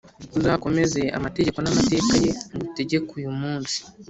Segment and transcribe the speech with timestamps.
[0.39, 3.77] Uzakomeze amategeko n’amateka ye ngutegeka uyu munsi,